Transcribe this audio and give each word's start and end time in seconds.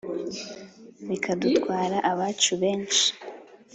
Bikadutwara 1.07 1.97
abacu 2.11 2.51
benshi 2.61 3.07